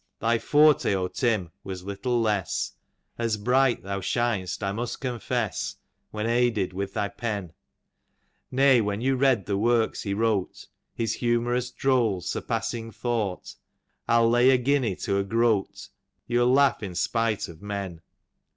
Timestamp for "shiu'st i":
3.99-4.71